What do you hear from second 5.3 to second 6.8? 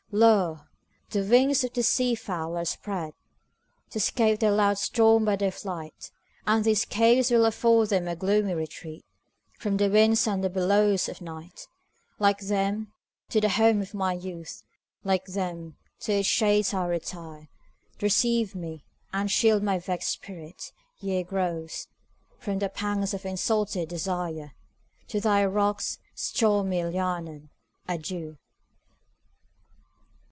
their flight; And